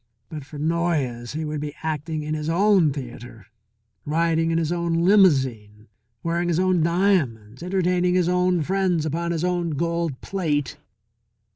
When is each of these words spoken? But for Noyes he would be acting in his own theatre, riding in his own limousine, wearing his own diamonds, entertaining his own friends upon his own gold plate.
But 0.29 0.43
for 0.43 0.57
Noyes 0.57 1.33
he 1.33 1.45
would 1.45 1.61
be 1.61 1.75
acting 1.83 2.23
in 2.23 2.33
his 2.33 2.49
own 2.49 2.91
theatre, 2.91 3.45
riding 4.03 4.49
in 4.49 4.57
his 4.57 4.71
own 4.71 5.05
limousine, 5.05 5.89
wearing 6.23 6.47
his 6.47 6.59
own 6.59 6.81
diamonds, 6.81 7.61
entertaining 7.61 8.15
his 8.15 8.27
own 8.27 8.63
friends 8.63 9.05
upon 9.05 9.29
his 9.31 9.43
own 9.43 9.69
gold 9.77 10.19
plate. 10.19 10.77